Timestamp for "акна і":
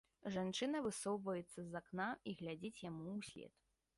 1.81-2.35